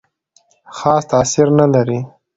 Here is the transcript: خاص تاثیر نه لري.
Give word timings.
خاص 0.77 1.03
تاثیر 1.11 1.47
نه 1.59 1.65
لري. 1.73 1.99